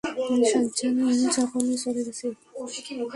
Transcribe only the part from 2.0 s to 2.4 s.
গেছে!